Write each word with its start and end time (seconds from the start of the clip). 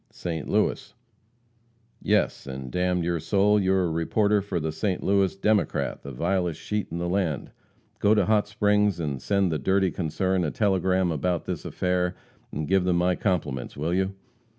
"St. 0.09 0.49
Louis." 0.49 0.95
"Yes, 2.01 2.47
and 2.47 2.71
d 2.71 2.79
n 2.79 3.03
your 3.03 3.19
soul, 3.19 3.59
you 3.59 3.71
are 3.73 3.83
a 3.83 3.91
reporter 3.91 4.41
for 4.41 4.59
the 4.59 4.71
St. 4.71 5.03
Louis 5.03 5.35
Democrat, 5.35 6.01
the 6.01 6.11
vilest 6.11 6.59
sheet 6.59 6.87
in 6.89 6.97
the 6.97 7.07
land. 7.07 7.51
Go 7.99 8.15
to 8.15 8.25
Hot 8.25 8.47
Springs 8.47 8.99
and 8.99 9.21
send 9.21 9.51
the 9.51 9.59
dirty 9.59 9.91
concern 9.91 10.43
a 10.43 10.49
telegram 10.49 11.11
about 11.11 11.45
this 11.45 11.65
affair, 11.65 12.15
and 12.51 12.67
give 12.67 12.83
them 12.83 12.95
my 12.97 13.13
compliments, 13.13 13.77
will 13.77 13.93
you?" 13.93 14.15